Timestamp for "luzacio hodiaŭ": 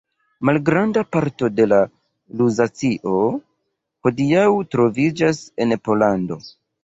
2.39-4.47